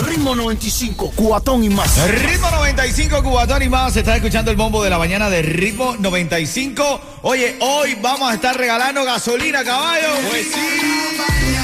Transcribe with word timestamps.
Ritmo 0.00 0.34
95, 0.34 1.12
cuatón 1.14 1.62
y 1.62 1.68
más. 1.68 2.08
Ritmo 2.08 2.50
95, 2.50 3.22
Cubatón 3.22 3.62
y 3.62 3.68
más. 3.68 3.94
Estás 3.96 4.16
escuchando 4.16 4.50
el 4.50 4.56
bombo 4.56 4.82
de 4.82 4.90
la 4.90 4.98
mañana 4.98 5.28
de 5.28 5.42
Ritmo 5.42 5.96
95. 5.98 7.00
Oye, 7.22 7.56
hoy 7.60 7.96
vamos 8.00 8.30
a 8.30 8.34
estar 8.34 8.56
regalando 8.56 9.04
gasolina, 9.04 9.62
caballo. 9.62 10.08
Pues 10.28 10.46
Hoy 10.54 11.59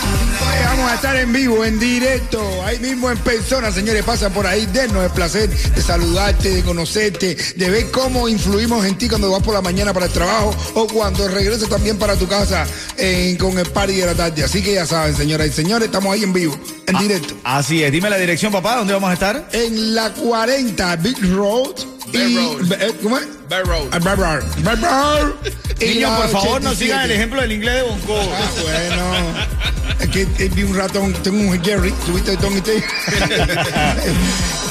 Vamos 0.77 0.93
a 0.93 0.95
estar 0.97 1.17
en 1.17 1.33
vivo, 1.33 1.65
en 1.65 1.79
directo, 1.81 2.63
ahí 2.65 2.79
mismo 2.79 3.11
en 3.11 3.17
persona, 3.19 3.73
señores, 3.73 4.05
pasan 4.05 4.31
por 4.33 4.47
ahí, 4.47 4.67
denos 4.67 5.03
el 5.05 5.11
placer 5.11 5.49
de 5.49 5.81
saludarte, 5.83 6.51
de 6.51 6.63
conocerte, 6.63 7.35
de 7.57 7.71
ver 7.71 7.91
cómo 7.91 8.29
influimos 8.29 8.85
en 8.85 8.97
ti 8.99 9.09
cuando 9.09 9.31
vas 9.31 9.43
por 9.43 9.55
la 9.55 9.63
mañana 9.63 9.95
para 9.95 10.05
el 10.07 10.13
trabajo 10.13 10.55
o 10.75 10.87
cuando 10.87 11.27
regresas 11.29 11.69
también 11.71 11.97
para 11.99 12.15
tu 12.17 12.29
casa 12.29 12.67
eh, 12.99 13.37
con 13.41 13.59
el 13.59 13.67
party 13.71 13.95
de 13.97 14.07
la 14.07 14.15
tarde. 14.15 14.45
Así 14.45 14.63
que 14.63 14.75
ya 14.75 14.85
saben, 14.87 15.17
señoras 15.17 15.47
y 15.49 15.53
señores, 15.53 15.87
estamos 15.87 16.13
ahí 16.13 16.23
en 16.25 16.33
vivo, 16.35 16.57
en 16.87 16.99
directo. 16.99 17.35
Así 17.43 17.83
es. 17.83 17.91
Dime 17.91 18.11
la 18.11 18.19
dirección, 18.19 18.53
papá. 18.53 18.77
¿Dónde 18.77 18.93
vamos 18.93 19.09
a 19.11 19.15
estar? 19.15 19.49
En 19.53 19.95
la 19.95 20.13
40 20.13 20.97
Big 20.97 21.17
Road. 21.35 21.75
Bear 22.13 22.29
y- 22.31 22.37
Road. 22.37 22.73
eh, 22.73 22.95
¿Cómo 23.03 23.17
es? 23.19 23.27
Bear 23.49 23.67
Road. 23.67 23.87
Ah, 23.93 23.99
Bear 23.99 24.19
Road. 24.19 24.45
Bear 24.59 24.81
Road. 24.81 25.33
Niños, 25.81 26.11
por 26.21 26.29
favor, 26.31 26.63
no 26.63 26.71
87. 26.71 26.77
sigan 26.85 27.01
el 27.05 27.11
ejemplo 27.13 27.41
del 27.41 27.53
inglés 27.53 27.75
de 27.77 27.83
Bonco. 27.83 28.15
Ah, 28.19 28.51
bueno. 28.63 29.86
Que 30.13 30.23
eh, 30.23 30.51
vi 30.55 30.63
un 30.63 30.77
ratón, 30.77 31.13
tengo 31.15 31.39
un 31.51 31.63
Jerry, 31.63 31.93
subiste 32.05 32.37
Tom 32.37 32.57
y. 32.57 32.61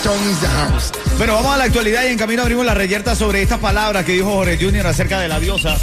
Tom 0.04 0.30
is 0.30 0.40
the 0.40 0.48
house. 0.48 0.92
Bueno, 1.17 1.34
vamos 1.34 1.54
a 1.56 1.58
la 1.58 1.64
actualidad 1.66 2.04
y 2.06 2.08
en 2.08 2.17
camino 2.17 2.42
abrimos 2.44 2.66
la 2.66 2.73
reyerta 2.73 3.16
sobre 3.16 3.42
estas 3.42 3.59
palabras 3.59 4.06
que 4.06 4.14
dijo 4.14 4.32
Jorge 4.32 4.58
Junior 4.59 4.88
acerca 4.88 5.20
de 5.20 5.28
la 5.28 5.40
diosa. 5.40 5.78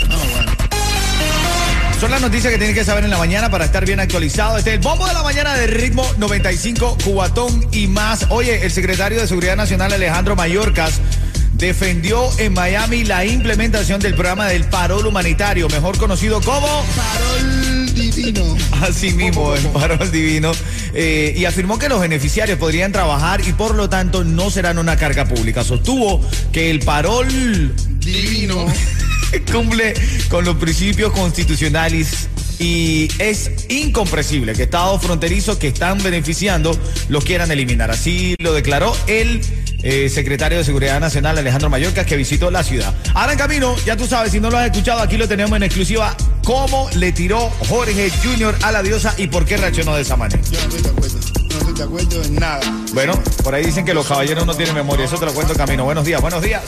Son 2.00 2.10
las 2.10 2.20
noticias 2.20 2.52
que 2.52 2.58
tienen 2.58 2.74
que 2.74 2.84
saber 2.84 3.04
en 3.04 3.10
la 3.10 3.18
mañana 3.18 3.48
para 3.48 3.64
estar 3.64 3.86
bien 3.86 4.00
actualizado. 4.00 4.58
Este 4.58 4.70
es 4.70 4.76
el 4.76 4.82
bombo 4.82 5.06
de 5.06 5.14
la 5.14 5.22
mañana 5.22 5.54
de 5.54 5.68
ritmo 5.68 6.04
95, 6.18 6.98
Cubatón 7.04 7.64
y 7.70 7.86
más. 7.86 8.26
Oye, 8.30 8.64
el 8.64 8.72
secretario 8.72 9.20
de 9.20 9.28
Seguridad 9.28 9.54
Nacional 9.54 9.92
Alejandro 9.92 10.34
Mayorkas 10.34 11.00
defendió 11.62 12.28
en 12.38 12.54
Miami 12.54 13.04
la 13.04 13.24
implementación 13.24 14.00
del 14.00 14.14
programa 14.14 14.48
del 14.48 14.64
parol 14.64 15.06
humanitario, 15.06 15.68
mejor 15.68 15.96
conocido 15.96 16.40
como 16.40 16.66
Parol 16.66 17.94
divino. 17.94 18.56
Así 18.80 19.12
mismo, 19.12 19.54
el 19.54 19.62
parol 19.68 20.10
divino. 20.10 20.50
eh, 20.92 21.32
y 21.36 21.44
afirmó 21.44 21.78
que 21.78 21.88
los 21.88 22.00
beneficiarios 22.00 22.58
podrían 22.58 22.90
trabajar 22.90 23.46
y 23.46 23.52
por 23.52 23.76
lo 23.76 23.88
tanto 23.88 24.24
no 24.24 24.50
serán 24.50 24.76
una 24.78 24.96
carga 24.96 25.24
pública. 25.24 25.62
Sostuvo 25.62 26.20
que 26.50 26.68
el 26.68 26.80
parol 26.80 27.72
Divino. 28.00 28.66
cumple 29.52 29.94
con 30.28 30.44
los 30.44 30.56
principios 30.56 31.12
constitucionales 31.12 32.28
y 32.58 33.08
es 33.18 33.50
incomprensible 33.68 34.52
que 34.52 34.64
estados 34.64 35.00
fronterizos 35.00 35.58
que 35.58 35.68
están 35.68 36.02
beneficiando 36.02 36.76
los 37.08 37.24
quieran 37.24 37.52
eliminar. 37.52 37.92
Así 37.92 38.34
lo 38.40 38.52
declaró 38.52 38.96
el 39.06 39.40
eh, 39.82 40.08
secretario 40.08 40.58
de 40.58 40.64
Seguridad 40.64 41.00
Nacional, 41.00 41.38
Alejandro 41.38 41.70
Mayorkas, 41.70 42.06
que 42.06 42.16
visitó 42.16 42.50
la 42.50 42.62
ciudad. 42.62 42.94
Ahora 43.14 43.32
en 43.32 43.38
camino, 43.38 43.76
ya 43.84 43.96
tú 43.96 44.06
sabes, 44.06 44.32
si 44.32 44.40
no 44.40 44.50
lo 44.50 44.58
has 44.58 44.66
escuchado, 44.66 45.00
aquí 45.00 45.16
lo 45.16 45.28
tenemos 45.28 45.56
en 45.56 45.64
exclusiva, 45.64 46.16
cómo 46.44 46.88
le 46.96 47.12
tiró 47.12 47.50
Jorge 47.68 48.10
Junior 48.22 48.56
a 48.62 48.72
la 48.72 48.82
diosa 48.82 49.14
y 49.16 49.26
por 49.26 49.44
qué 49.44 49.56
reaccionó 49.56 49.94
de 49.94 50.02
esa 50.02 50.16
manera. 50.16 50.40
Yo 50.50 50.58
no 50.58 50.58
estoy 50.58 50.82
de 50.82 50.88
acuerdo. 50.88 51.18
No 51.52 51.58
estoy 51.58 51.74
de 51.74 51.82
acuerdo 51.82 52.22
en 52.24 52.34
nada. 52.36 52.60
Bueno, 52.94 53.22
por 53.42 53.54
ahí 53.54 53.64
dicen 53.64 53.84
que 53.84 53.94
los 53.94 54.06
caballeros 54.06 54.46
no 54.46 54.54
tienen 54.54 54.74
memoria, 54.74 55.04
eso 55.04 55.18
te 55.18 55.26
lo 55.26 55.34
cuento 55.34 55.52
en 55.52 55.58
camino. 55.58 55.84
Buenos 55.84 56.04
días, 56.04 56.20
buenos 56.20 56.42
días. 56.42 56.62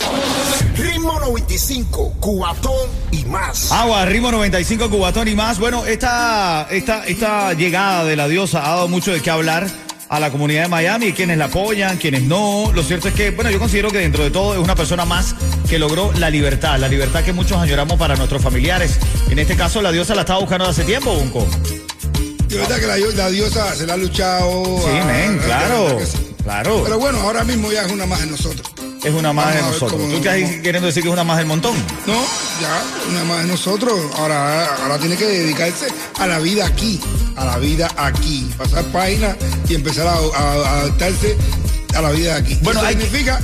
Ritmo 0.76 1.18
95, 1.20 2.14
cuatón 2.20 2.88
y 3.10 3.24
más. 3.24 3.70
Agua, 3.72 4.04
ritmo 4.04 4.30
95, 4.32 4.90
Cubatón 4.90 5.28
y 5.28 5.34
más. 5.34 5.58
Bueno, 5.58 5.84
esta, 5.86 6.66
esta, 6.70 7.04
esta 7.06 7.52
llegada 7.54 8.04
de 8.04 8.16
la 8.16 8.28
diosa 8.28 8.64
ha 8.66 8.74
dado 8.74 8.88
mucho 8.88 9.12
de 9.12 9.20
qué 9.20 9.30
hablar 9.30 9.66
a 10.08 10.20
la 10.20 10.30
comunidad 10.30 10.62
de 10.62 10.68
Miami, 10.68 11.12
quienes 11.12 11.38
la 11.38 11.46
apoyan, 11.46 11.96
quienes 11.96 12.22
no. 12.22 12.70
Lo 12.74 12.82
cierto 12.82 13.08
es 13.08 13.14
que, 13.14 13.30
bueno, 13.30 13.50
yo 13.50 13.58
considero 13.58 13.90
que 13.90 13.98
dentro 13.98 14.24
de 14.24 14.30
todo 14.30 14.54
es 14.54 14.60
una 14.60 14.74
persona 14.74 15.04
más 15.04 15.34
que 15.68 15.78
logró 15.78 16.12
la 16.18 16.30
libertad, 16.30 16.78
la 16.78 16.88
libertad 16.88 17.24
que 17.24 17.32
muchos 17.32 17.58
añoramos 17.58 17.98
para 17.98 18.16
nuestros 18.16 18.42
familiares. 18.42 18.98
En 19.30 19.38
este 19.38 19.56
caso, 19.56 19.82
la 19.82 19.92
diosa 19.92 20.14
la 20.14 20.22
estaba 20.22 20.40
buscando 20.40 20.66
hace 20.66 20.84
tiempo, 20.84 21.14
Bunco. 21.14 21.46
De 22.48 22.56
verdad 22.56 22.78
que 22.78 22.86
la, 22.86 22.96
la 22.96 23.30
diosa 23.30 23.74
se 23.74 23.86
la 23.86 23.94
ha 23.94 23.96
luchado. 23.96 24.64
Sí, 24.78 24.84
ah, 24.88 25.04
men, 25.06 25.38
claro, 25.38 25.98
sí. 26.04 26.18
claro. 26.42 26.82
Pero 26.84 26.98
bueno, 26.98 27.20
ahora 27.20 27.42
mismo 27.44 27.72
ya 27.72 27.82
es 27.82 27.90
una 27.90 28.06
más 28.06 28.20
de 28.20 28.26
nosotros. 28.26 28.70
Es 29.04 29.12
una 29.12 29.32
más 29.34 29.46
Vamos 29.46 29.60
de 29.60 29.62
nosotros. 29.72 29.92
cómo- 29.92 30.08
¿Tú 30.08 30.16
estás 30.16 30.34
queriendo 30.62 30.86
decir 30.86 31.02
que 31.02 31.08
es 31.08 31.12
una 31.12 31.24
más 31.24 31.36
del 31.38 31.46
montón? 31.46 31.74
No, 32.06 32.14
ya, 32.60 32.82
una 33.10 33.24
más 33.24 33.42
de 33.42 33.48
nosotros. 33.50 33.92
Ahora, 34.16 34.64
ahora 34.82 34.98
tiene 34.98 35.16
que 35.16 35.26
dedicarse 35.26 35.88
a 36.18 36.26
la 36.26 36.38
vida 36.38 36.66
aquí, 36.66 37.00
a 37.36 37.44
la 37.44 37.58
vida 37.58 37.90
aquí. 37.98 38.48
Pasar 38.56 38.84
página 38.86 39.36
y 39.68 39.74
empezar 39.74 40.06
a, 40.06 40.14
a- 40.14 40.54
a 40.54 40.80
adaptarse 40.80 41.36
a 41.94 42.00
la 42.00 42.10
vida 42.12 42.36
aquí. 42.36 42.58
Bueno, 42.62 42.80
Eso 42.80 42.88
hay 42.88 42.96
que- 42.96 43.02
significa 43.02 43.40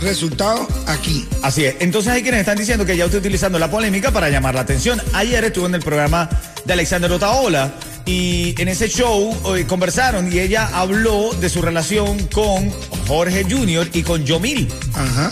resultados 0.00 0.66
aquí. 0.86 1.26
Así 1.42 1.64
es. 1.64 1.76
Entonces 1.80 2.12
hay 2.12 2.22
quienes 2.22 2.40
están 2.40 2.56
diciendo 2.56 2.84
que 2.86 2.96
ya 2.96 3.04
está 3.04 3.18
utilizando 3.18 3.58
la 3.58 3.70
polémica 3.70 4.10
para 4.10 4.30
llamar 4.30 4.54
la 4.54 4.62
atención. 4.62 5.00
Ayer 5.12 5.44
estuve 5.44 5.66
en 5.66 5.74
el 5.74 5.82
programa 5.82 6.28
de 6.64 6.72
Alexander 6.72 7.10
Otaola 7.12 7.72
y 8.06 8.54
en 8.60 8.68
ese 8.68 8.88
show 8.88 9.36
eh, 9.56 9.64
conversaron 9.66 10.32
y 10.32 10.38
ella 10.38 10.70
habló 10.72 11.32
de 11.40 11.48
su 11.50 11.60
relación 11.60 12.26
con 12.28 12.70
Jorge 13.08 13.44
Jr. 13.50 13.88
y 13.92 14.02
con 14.02 14.24
Yomil. 14.24 14.68
Ajá. 14.94 15.30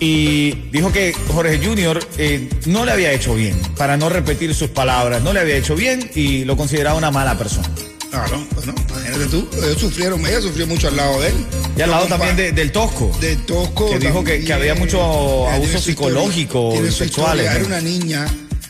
Y 0.00 0.50
dijo 0.72 0.92
que 0.92 1.14
Jorge 1.32 1.58
Jr. 1.64 2.06
eh, 2.18 2.50
no 2.66 2.84
le 2.84 2.92
había 2.92 3.12
hecho 3.12 3.34
bien, 3.34 3.56
para 3.78 3.96
no 3.96 4.08
repetir 4.10 4.54
sus 4.54 4.68
palabras, 4.70 5.22
no 5.22 5.32
le 5.32 5.40
había 5.40 5.56
hecho 5.56 5.74
bien 5.74 6.10
y 6.14 6.44
lo 6.44 6.56
consideraba 6.56 6.98
una 6.98 7.10
mala 7.10 7.38
persona. 7.38 7.70
Claro, 8.10 8.44
bueno, 8.54 8.74
imagínate 8.90 9.26
tú. 9.26 9.48
Ellos 9.56 9.80
sufrieron, 9.80 10.20
ella 10.26 10.40
sufrió 10.40 10.66
mucho 10.66 10.88
al 10.88 10.96
lado 10.96 11.20
de 11.20 11.28
él. 11.28 11.34
Y 11.76 11.82
al 11.82 11.90
lado 11.90 12.06
también 12.06 12.36
de- 12.36 12.52
del 12.52 12.72
Tosco. 12.72 13.10
de 13.20 13.36
Tosco. 13.36 13.90
que 13.90 13.98
dijo 13.98 14.24
que- 14.24 14.30
también. 14.32 14.44
que 14.46 14.52
había 14.52 14.74
mucho 14.74 15.48
abuso 15.48 15.78
psicológico 15.78 16.72
sexual. 16.90 17.40
Era 17.40 17.64
una 17.64 17.80
niña. 17.80 18.26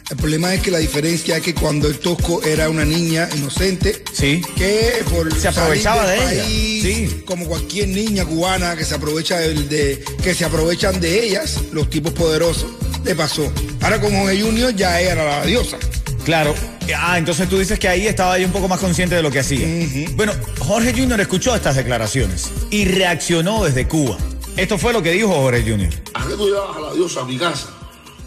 El 0.09 0.17
problema 0.17 0.55
es 0.55 0.61
que 0.63 0.71
la 0.71 0.79
diferencia 0.79 1.37
es 1.37 1.43
que 1.43 1.53
cuando 1.53 1.89
el 1.89 1.99
Tosco 1.99 2.41
era 2.45 2.71
una 2.71 2.85
niña 2.85 3.29
inocente, 3.37 4.05
Sí. 4.13 4.41
que 4.57 5.03
por 5.11 5.35
Se 5.37 5.49
aprovechaba 5.49 6.07
salir 6.07 6.21
del 6.23 6.29
de 6.29 6.39
ella, 6.39 7.09
sí. 7.09 7.23
como 7.25 7.47
cualquier 7.47 7.89
niña 7.89 8.25
cubana 8.25 8.77
que 8.77 8.85
se 8.85 8.95
aprovecha 8.95 9.39
de, 9.41 10.05
que 10.23 10.33
se 10.35 10.45
aprovechan 10.45 11.01
de 11.01 11.27
ellas, 11.27 11.61
los 11.73 11.91
tipos 11.91 12.13
poderosos, 12.13 12.67
le 13.05 13.17
pasó. 13.17 13.53
Ahora 13.81 14.01
con 14.01 14.17
Jorge 14.17 14.41
Junior 14.41 14.73
ya 14.77 15.01
ella 15.01 15.13
era 15.13 15.25
la 15.41 15.45
diosa. 15.45 15.77
Claro. 16.25 16.55
Ah, 16.97 17.19
entonces 17.19 17.49
tú 17.49 17.59
dices 17.59 17.79
que 17.81 17.89
ahí 17.89 18.07
estaba 18.07 18.35
ahí 18.35 18.45
un 18.45 18.53
poco 18.53 18.69
más 18.69 18.79
consciente 18.79 19.17
de 19.17 19.23
lo 19.23 19.33
que 19.33 19.41
hacía. 19.41 19.67
Bueno, 20.15 20.33
Jorge 20.61 20.93
Jr. 20.97 21.21
escuchó 21.21 21.55
estas 21.57 21.75
declaraciones 21.75 22.47
y 22.71 22.85
reaccionó 22.85 23.65
desde 23.65 23.89
Cuba. 23.89 24.17
Esto 24.57 24.79
fue 24.79 24.93
lo 24.93 25.03
que 25.03 25.11
dijo 25.13 25.29
Jorge 25.35 25.63
Jr. 25.69 25.91
¿A 26.15 26.27
qué 26.29 26.35
tú 26.35 26.47
llevabas 26.47 26.77
a 26.77 26.81
la 26.81 26.93
diosa 26.95 27.21
a 27.23 27.25
mi 27.25 27.37
casa 27.37 27.76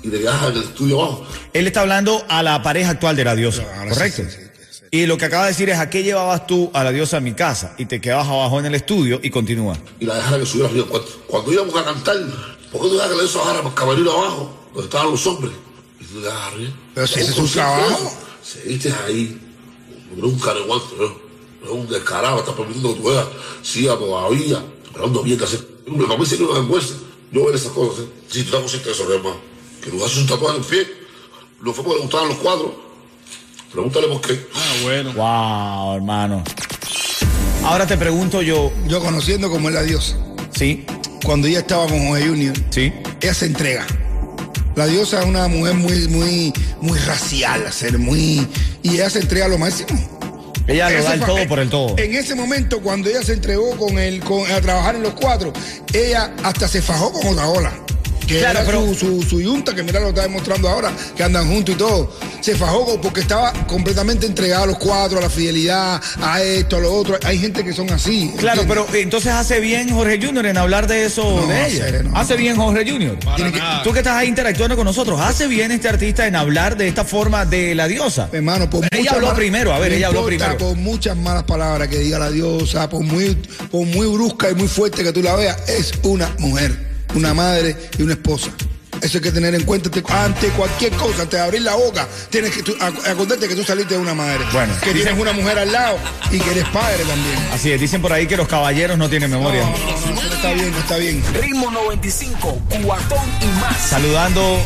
y 0.04 0.10
te 0.10 0.20
quedabas 0.20 0.50
en 0.52 0.58
el 0.58 0.64
estudio 0.64 1.02
abajo? 1.02 1.26
Él 1.54 1.68
está 1.68 1.82
hablando 1.82 2.24
a 2.30 2.44
la 2.44 2.62
pareja 2.64 2.92
actual 2.92 3.16
de 3.16 3.24
la 3.24 3.36
diosa, 3.36 3.64
Claro, 3.64 3.90
¿correcto? 3.92 4.24
sí, 4.24 4.30
sí, 4.30 4.38
sí. 4.72 4.86
Y 4.92 5.06
lo 5.06 5.18
que 5.18 5.26
acaba 5.26 5.44
de 5.44 5.50
decir 5.52 5.70
es, 5.70 5.78
¿a 5.78 5.90
qué 5.90 6.02
llevabas 6.04 6.48
tú 6.48 6.72
a 6.74 6.84
la 6.84 6.92
diosa 6.92 7.18
a 7.18 7.20
mi 7.20 7.34
casa? 7.34 7.76
Y 7.78 7.86
te 7.86 8.02
quedabas 8.02 8.28
abajo 8.28 8.60
en 8.60 8.66
el 8.66 8.76
estudio 8.76 9.20
y 9.22 9.30
continúa. 9.30 9.78
Y 10.00 10.06
la 10.06 10.16
dejara 10.16 10.40
que 10.40 10.46
subiera 10.48 10.70
arriba 10.70 10.86
al 10.86 10.90
cuarto. 10.90 11.12
Cuando 11.28 11.54
íbamos 11.54 11.76
a 11.76 11.84
cantar, 11.86 12.16
¿por 12.72 12.82
qué 12.82 12.88
tú 12.88 12.94
dejas 12.94 13.10
que 13.10 13.16
la 13.16 13.22
diosa 13.22 13.40
bajara 13.40 13.58
para 13.60 13.70
el 13.70 13.76
camerino 13.76 14.12
abajo, 14.12 14.58
donde 14.74 14.86
estaban 14.88 15.12
los 15.12 15.28
hombres? 15.28 15.54
Y 16.00 16.06
tú 16.06 16.14
te 16.16 16.26
dejas 16.26 16.42
arriba. 16.54 16.72
Pero 16.96 17.08
si 17.08 17.14
ese 17.20 17.30
es 17.30 17.36
¿Cómo 17.36 17.48
su 17.48 17.54
consciente 17.60 17.81
de 17.81 17.88
trabajo. 17.88 18.14
Seguiste 18.44 18.94
ahí, 19.06 19.42
no 20.16 20.28
es 20.28 20.34
un 20.34 20.40
careguante, 20.40 20.88
¿no? 20.98 21.07
No 21.62 21.66
es 21.66 21.72
un 21.72 21.90
descarado, 21.90 22.40
estás 22.40 22.56
permitiendo 22.56 22.95
que 22.95 23.02
tu 23.02 23.12
hija 23.12 23.28
siga 23.62 23.95
todavía, 23.98 24.63
hablando 24.95 25.22
bien 25.22 25.44
hacer. 25.44 25.60
Me 25.86 26.04
para 26.07 26.18
mí 26.19 26.25
sería 26.25 26.48
una 26.48 26.60
vergüenza. 26.62 26.95
Yo 27.31 27.45
ver 27.45 27.54
esas 27.56 27.72
cosas, 27.74 28.06
¿eh? 28.06 28.07
Si 28.28 28.40
tú 28.40 28.45
estás 28.45 28.60
consciente 28.62 28.90
de 28.90 28.95
eso, 28.95 29.13
hermano. 29.13 29.49
Que 29.84 29.90
tú 29.90 30.04
haces 30.04 30.18
un 30.18 30.28
tatuaje 30.28 30.58
en 30.58 30.64
el 30.64 30.68
pie, 30.70 30.88
no 31.62 31.74
fue 31.74 31.84
porque 31.84 31.98
le 31.98 32.04
gustaban 32.04 32.30
los 32.30 32.38
cuadros. 32.38 32.72
Pregúntale 33.72 34.08
por 34.08 34.22
qué. 34.22 34.48
Wow, 35.16 35.96
hermano. 35.96 36.44
Ahora 37.64 37.86
te 37.86 37.98
pregunto 37.98 38.42
yo, 38.42 38.72
Yo 38.88 39.00
conociendo 39.00 39.50
como 39.50 39.70
es 39.70 39.76
la 39.76 39.84
diosa. 39.84 40.16
¿sí? 40.52 40.86
Cuando 41.24 41.48
ella 41.48 41.60
estaba 41.60 41.88
con 41.88 42.08
Jorge 42.08 42.28
Junior, 42.28 42.56
¿Sí? 42.70 42.92
ella 43.22 43.34
se 43.34 43.46
entrega. 43.46 43.86
La 44.76 44.88
diosa 44.88 45.20
es 45.20 45.26
una 45.26 45.48
mujer 45.48 45.76
muy, 45.76 46.08
muy, 46.08 46.54
muy 46.81 46.98
racial, 47.00 47.72
ser 47.72 47.98
muy. 48.00 48.48
Y 48.81 48.96
ella 48.96 49.10
se 49.10 49.20
entrega 49.20 49.46
a 49.46 49.50
lo 49.50 49.58
máximo. 49.58 50.00
Ella 50.68 50.90
lo 50.90 51.04
da 51.04 51.14
el 51.16 51.20
todo 51.22 51.48
por 51.48 51.60
el 51.60 51.70
todo. 51.70 51.98
En 51.98 52.16
ese 52.16 52.36
momento, 52.36 52.80
cuando 52.81 53.10
ella 53.10 53.24
se 53.24 53.34
entregó 53.34 53.76
con 53.76 53.98
el, 53.98 54.20
con, 54.20 54.50
a 54.52 54.62
trabajar 54.62 54.96
en 54.96 55.04
los 55.04 55.14
cuatro, 55.14 55.52
ella 55.94 56.34
hasta 56.44 56.68
se 56.68 56.81
fajó 56.81 57.12
con 57.12 57.28
otra 57.28 57.48
ola. 57.48 57.74
Que 58.30 58.40
Claro, 58.40 58.60
era 58.60 58.66
pero- 58.66 58.94
su, 58.94 58.96
su, 58.96 59.24
su 59.24 59.42
yunta, 59.42 59.74
que 59.76 59.84
mira 59.84 60.00
lo 60.00 60.10
está 60.10 60.22
demostrando 60.22 60.70
ahora, 60.70 60.92
que 61.16 61.24
andan 61.24 61.48
juntos 61.48 61.76
y 61.76 61.78
todo. 61.78 62.14
Se 62.42 62.56
fajó 62.56 63.00
porque 63.02 63.22
estaba 63.22 63.52
completamente 63.68 64.26
entregado 64.26 64.64
a 64.64 64.68
los 64.68 64.78
cuatro, 64.78 65.18
a 65.18 65.22
la 65.22 65.30
fidelidad, 65.30 66.02
a 66.22 66.42
esto, 66.42 66.78
a 66.78 66.80
lo 66.80 66.94
otro. 66.94 67.18
Hay 67.26 67.38
gente 67.40 67.64
que 67.64 67.74
son 67.74 67.90
así. 67.92 68.31
Claro, 68.38 68.62
¿entiendes? 68.62 68.86
pero 68.90 69.00
entonces 69.02 69.31
hace 69.31 69.60
bien 69.60 69.90
Jorge 69.90 70.20
Junior 70.24 70.46
en 70.46 70.58
hablar 70.58 70.88
de 70.88 71.06
eso 71.06 71.24
No, 71.42 71.48
de 71.48 71.68
ella. 71.68 71.86
hace, 71.86 72.04
no. 72.04 72.18
Hace 72.18 72.36
bien 72.38 72.56
Jorge 72.56 72.90
Junior. 72.90 73.18
Que- 73.20 73.60
Tú 73.84 73.92
que 73.94 74.00
estás 74.00 74.16
ahí 74.16 74.28
interactuando 74.28 74.76
con 74.76 74.86
nosotros, 74.86 75.20
hace 75.20 75.48
bien 75.48 75.72
este 75.72 75.90
artista 75.90 76.28
en 76.28 76.36
hablar 76.36 76.78
de 76.78 76.88
esta 76.88 77.04
forma 77.04 77.46
de 77.46 77.74
la 77.76 77.88
diosa. 77.88 78.30
Hermano, 78.31 78.70
por 78.70 78.86
Ella 78.86 78.90
muchas 78.98 79.14
habló 79.14 79.28
malas- 79.28 79.38
primero, 79.40 79.74
a 79.74 79.80
ver, 79.80 79.94
ella 79.94 80.08
habló 80.08 80.26
primero. 80.26 80.58
Por 80.58 80.76
muchas 80.76 81.18
malas 81.18 81.44
palabras 81.44 81.88
que 81.88 81.98
diga 82.00 82.20
la 82.20 82.30
diosa, 82.31 82.90
por 82.90 83.02
muy, 83.04 83.36
por 83.72 83.86
muy 83.86 84.08
brusca 84.08 84.50
y 84.52 84.56
muy 84.56 84.68
fuerte 84.68 85.04
que 85.04 85.12
tú 85.12 85.22
la 85.24 85.36
veas, 85.36 85.58
es 85.70 85.92
una 86.04 86.34
mujer, 86.40 86.88
una 87.15 87.33
madre 87.33 87.75
y 87.97 88.01
una 88.03 88.13
esposa. 88.13 88.50
Eso 89.01 89.17
hay 89.19 89.23
que 89.23 89.31
tener 89.31 89.56
en 89.56 89.63
cuenta 89.63 89.89
te- 89.89 90.03
ante 90.11 90.50
cualquier 90.50 90.91
cosa, 90.94 91.21
antes 91.21 91.39
de 91.39 91.45
abrir 91.45 91.61
la 91.61 91.73
boca, 91.75 92.06
tienes 92.29 92.51
que 92.51 92.73
acordarte 93.09 93.47
que 93.47 93.56
tú 93.56 93.63
saliste 93.63 93.94
de 93.94 94.00
una 94.01 94.13
madre. 94.13 94.44
Bueno, 94.51 94.73
que 94.83 94.89
dicen- 94.94 95.03
tienes 95.15 95.21
una 95.21 95.31
mujer 95.31 95.57
al 95.59 95.71
lado 95.71 95.97
y 96.31 96.38
que 96.39 96.51
eres 96.51 96.65
padre 96.69 97.06
también. 97.06 97.38
Así 97.53 97.71
es, 97.71 97.79
dicen 97.79 98.01
por 98.01 98.11
ahí 98.11 98.27
que 98.27 98.35
los 98.35 98.47
caballeros 98.50 98.97
no 98.97 99.09
tienen 99.09 99.31
memoria. 99.31 99.61
No, 99.61 99.69
no, 99.71 100.15
no, 100.15 100.21
no 100.21 100.33
está 100.35 100.51
bien, 100.53 100.71
no 100.71 100.77
está 100.79 100.97
bien. 100.97 101.23
Ritmo 101.41 101.71
95, 101.71 102.61
cuatón 102.83 103.19
y 103.41 103.45
más. 103.61 103.77
Saludando 103.89 104.59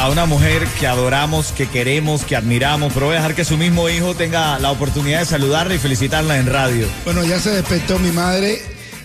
a 0.00 0.08
una 0.08 0.24
mujer 0.26 0.66
que 0.80 0.86
adoramos, 0.88 1.52
que 1.52 1.68
queremos, 1.68 2.24
que 2.24 2.34
admiramos, 2.34 2.92
pero 2.92 3.06
voy 3.06 3.14
a 3.16 3.18
dejar 3.18 3.34
que 3.36 3.44
su 3.44 3.56
mismo 3.56 3.88
hijo 3.88 4.14
tenga 4.14 4.58
la 4.58 4.70
oportunidad 4.72 5.20
de 5.20 5.26
saludarla 5.26 5.74
y 5.74 5.78
felicitarla 5.78 6.38
en 6.38 6.46
radio. 6.46 6.88
Bueno, 7.04 7.22
ya 7.22 7.38
se 7.38 7.50
despertó 7.50 7.98
mi 8.00 8.10
madre 8.10 8.62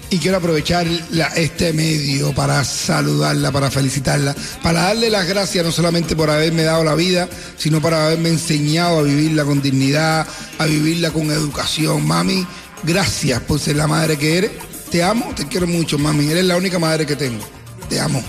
y 0.10 0.18
quiero 0.20 0.38
aprovechar 0.38 0.86
la- 1.12 1.28
este 1.30 1.74
medio 1.74 2.34
para 2.34 2.64
saludarla, 2.64 3.52
para 3.52 3.72
felicitarla, 3.72 4.36
para 4.64 4.84
darle 4.84 5.10
las 5.10 5.26
gracias 5.28 5.66
no 5.66 5.72
solamente 5.72 6.16
por 6.16 6.30
haberme 6.30 6.64
dado 6.64 6.84
la 6.84 6.96
vida, 6.96 7.28
sino 7.58 7.82
para 7.82 8.06
haberme 8.08 8.30
enseñado 8.30 9.00
a 9.00 9.04
vivirla 9.04 9.44
con 9.44 9.62
dignidad, 9.62 10.28
a 10.60 10.66
vivirla 10.66 11.12
con 11.12 11.32
educación. 11.32 12.06
Mami, 12.06 12.46
gracias 12.84 13.42
por 13.42 13.60
ser 13.60 13.76
la 13.78 13.88
madre 13.88 14.18
que 14.18 14.38
eres. 14.38 14.52
Te 14.92 15.04
amo, 15.04 15.34
te 15.36 15.48
quiero 15.48 15.68
mucho, 15.68 15.98
mami. 15.98 16.30
Eres 16.30 16.46
la 16.46 16.56
única 16.56 16.78
madre 16.80 17.06
que 17.06 17.16
tengo. 17.16 17.44
Te 17.90 18.00
amo. 18.00 18.22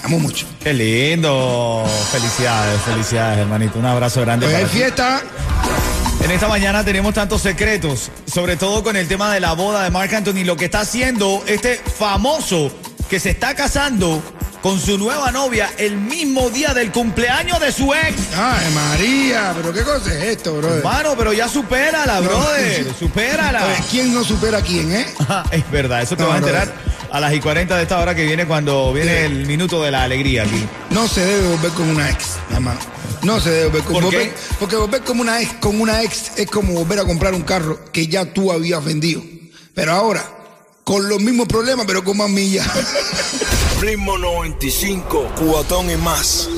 Te 0.00 0.06
amo 0.06 0.18
mucho. 0.20 0.46
Qué 0.62 0.72
lindo. 0.74 1.84
Felicidades, 2.12 2.80
felicidades, 2.82 3.38
hermanito. 3.38 3.78
Un 3.78 3.86
abrazo 3.86 4.20
grande. 4.20 4.46
Hoy 4.46 4.52
para 4.52 4.64
hay 4.66 4.70
ti. 4.70 4.78
fiesta. 4.78 5.22
En 6.26 6.32
esta 6.32 6.48
mañana 6.48 6.82
tenemos 6.84 7.14
tantos 7.14 7.40
secretos, 7.40 8.10
sobre 8.26 8.56
todo 8.56 8.82
con 8.82 8.96
el 8.96 9.06
tema 9.06 9.32
de 9.32 9.38
la 9.38 9.52
boda 9.52 9.84
de 9.84 9.90
Marc 9.90 10.12
Anthony, 10.12 10.42
lo 10.44 10.56
que 10.56 10.64
está 10.64 10.80
haciendo 10.80 11.44
este 11.46 11.76
famoso 11.76 12.72
que 13.08 13.20
se 13.20 13.30
está 13.30 13.54
casando 13.54 14.20
con 14.60 14.80
su 14.80 14.98
nueva 14.98 15.30
novia 15.30 15.70
el 15.78 15.96
mismo 15.96 16.50
día 16.50 16.74
del 16.74 16.90
cumpleaños 16.90 17.60
de 17.60 17.70
su 17.70 17.94
ex. 17.94 18.16
Ay, 18.36 18.74
María, 18.74 19.52
pero 19.56 19.72
qué 19.72 19.82
cosa 19.84 20.12
es 20.12 20.24
esto, 20.24 20.56
brother. 20.56 20.78
Hermano, 20.78 21.14
pero 21.16 21.32
ya 21.32 21.48
supérala, 21.48 22.16
No. 22.20 22.28
brother. 22.28 22.92
Supérala. 22.98 23.64
Oye, 23.64 23.84
¿Quién 23.88 24.12
no 24.12 24.24
supera 24.24 24.58
a 24.58 24.62
quién, 24.62 24.92
eh? 24.92 25.06
Es 25.52 25.70
verdad, 25.70 26.02
eso 26.02 26.16
te 26.16 26.24
No, 26.24 26.30
vas 26.30 26.38
a 26.38 26.40
brother. 26.40 26.72
A 27.16 27.20
las 27.20 27.32
y 27.32 27.40
40 27.40 27.74
de 27.76 27.82
esta 27.82 27.98
hora 27.98 28.14
que 28.14 28.26
viene 28.26 28.46
cuando 28.46 28.92
viene 28.92 29.12
Sí. 29.20 29.24
el 29.24 29.46
minuto 29.46 29.82
de 29.82 29.90
la 29.90 30.02
alegría 30.02 30.42
aquí. 30.42 30.62
No 30.90 31.08
se 31.08 31.24
debe 31.24 31.48
volver 31.48 31.70
con 31.72 31.88
una 31.88 32.10
ex, 32.10 32.36
hermano. 32.52 32.78
No 33.22 33.40
se 33.40 33.50
debe 33.50 33.66
volver 33.68 33.82
con 33.84 33.92
¿Por 33.94 34.10
qué? 34.10 34.16
volver- 34.18 34.32
Porque 34.60 34.76
volver 34.76 35.00
como 35.02 35.22
una 35.22 35.40
ex, 35.40 35.54
con 35.54 35.80
una 35.80 36.02
ex 36.02 36.32
es 36.36 36.50
como 36.50 36.74
volver 36.74 36.98
a 37.00 37.04
comprar 37.04 37.32
un 37.32 37.40
carro 37.42 37.80
que 37.90 38.06
ya 38.06 38.26
tú 38.34 38.52
habías 38.52 38.84
vendido. 38.84 39.22
Pero 39.74 39.92
ahora, 39.92 40.22
con 40.84 41.08
los 41.08 41.18
mismos 41.20 41.48
problemas, 41.48 41.86
pero 41.86 42.04
con 42.04 42.18
más 42.18 42.28
millas. 42.28 42.66
Ritmo 43.80 44.18
95, 44.18 45.26
cuatón 45.38 45.90
y 45.90 45.96
más. 45.96 46.48